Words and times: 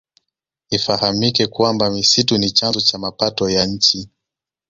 Ifahamike 0.71 1.47
kwamba 1.47 1.89
misitu 1.89 2.37
ni 2.37 2.51
chanzo 2.51 2.81
cha 2.81 2.97
mapato 2.97 3.49
ya 3.49 3.65
nchi 3.65 4.09